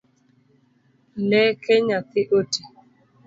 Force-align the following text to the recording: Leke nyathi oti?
Leke 1.29 1.73
nyathi 1.85 2.21
oti? 2.37 2.61